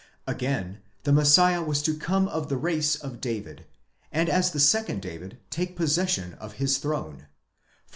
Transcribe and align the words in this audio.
Again, 0.25 0.79
the 1.03 1.11
Messiah 1.11 1.61
was 1.61 1.83
to 1.83 1.95
come 1.95 2.27
of 2.27 2.49
the 2.49 2.57
race 2.57 2.95
of 2.95 3.21
Dayid, 3.21 3.65
and 4.11 4.29
as 4.29 4.51
a 4.55 4.59
second 4.59 5.03
David 5.03 5.37
take 5.51 5.75
possession 5.75 6.33
of 6.39 6.53
his 6.53 6.79
throne 6.79 7.17
(Matt. 7.17 7.29